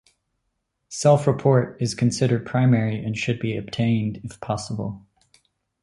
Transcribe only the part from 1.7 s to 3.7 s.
is considered primary and should be